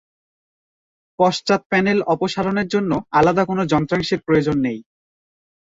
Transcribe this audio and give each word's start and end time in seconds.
পশ্চাৎ 1.19 1.61
প্যানেল 1.69 1.99
অপসারণের 2.13 2.67
জন্য 2.67 2.91
আলাদা 3.11 3.43
কোন 3.45 3.59
যন্ত্রাংশের 3.71 4.19
প্রয়োজন 4.25 4.57
নেই। 4.65 4.79